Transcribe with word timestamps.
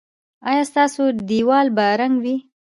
ایا 0.49 0.63
ستاسو 0.71 1.03
دیوال 1.29 1.67
به 1.75 1.85
رنګ 1.99 2.15
وي؟ 2.23 2.35